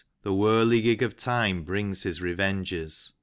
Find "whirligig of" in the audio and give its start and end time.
0.33-1.15